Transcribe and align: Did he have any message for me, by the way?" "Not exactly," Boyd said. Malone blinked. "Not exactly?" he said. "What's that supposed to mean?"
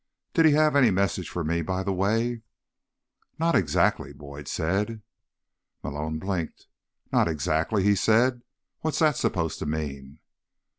Did 0.33 0.47
he 0.47 0.53
have 0.53 0.75
any 0.75 0.89
message 0.89 1.29
for 1.29 1.43
me, 1.43 1.61
by 1.61 1.83
the 1.83 1.93
way?" 1.93 2.41
"Not 3.37 3.53
exactly," 3.53 4.13
Boyd 4.13 4.47
said. 4.47 5.03
Malone 5.83 6.17
blinked. 6.17 6.65
"Not 7.13 7.27
exactly?" 7.27 7.83
he 7.83 7.93
said. 7.95 8.41
"What's 8.79 8.97
that 8.97 9.15
supposed 9.15 9.59
to 9.59 9.67
mean?" 9.67 10.17